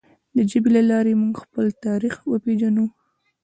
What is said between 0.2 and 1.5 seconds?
د ژبې له لارې موږ